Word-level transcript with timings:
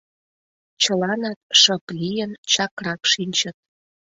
Чыланат, 0.81 1.39
шып 1.61 1.83
лийын, 1.99 2.31
чакрак 2.51 3.01
шинчыт. 3.11 3.57